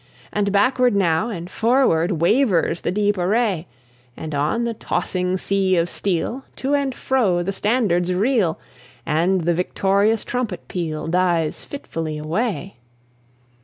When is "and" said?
0.33-0.51, 1.29-1.47, 4.17-4.33, 6.73-6.95, 9.05-9.41